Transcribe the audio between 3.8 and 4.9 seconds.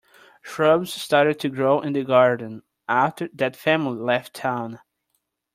left town.